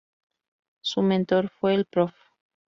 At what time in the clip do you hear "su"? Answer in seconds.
0.81-1.03